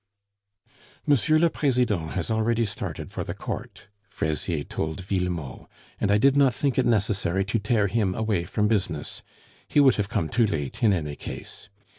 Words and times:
"M. 1.07 1.15
le 1.39 1.49
President 1.51 2.13
had 2.13 2.31
already 2.31 2.65
started 2.65 3.11
for 3.11 3.23
the 3.23 3.35
Court." 3.35 3.87
Fraisier 4.07 4.63
told 4.63 4.99
Villemot, 5.03 5.67
"and 5.99 6.09
I 6.09 6.17
did 6.17 6.35
not 6.35 6.55
think 6.55 6.79
it 6.79 6.87
necessary 6.87 7.45
to 7.45 7.59
tear 7.59 7.85
him 7.85 8.15
away 8.15 8.45
from 8.45 8.67
business; 8.67 9.21
he 9.67 9.79
would 9.79 9.97
have 9.97 10.09
come 10.09 10.27
too 10.27 10.47
late, 10.47 10.81
in 10.81 10.91
any 10.91 11.15
case. 11.15 11.69